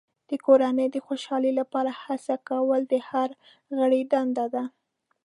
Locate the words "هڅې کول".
2.03-2.81